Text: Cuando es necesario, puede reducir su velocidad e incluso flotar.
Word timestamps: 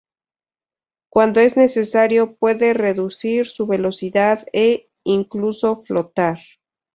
Cuando 1.11 1.41
es 1.41 1.57
necesario, 1.57 2.35
puede 2.35 2.73
reducir 2.73 3.45
su 3.45 3.67
velocidad 3.67 4.43
e 4.51 4.89
incluso 5.03 5.75
flotar. 5.75 6.39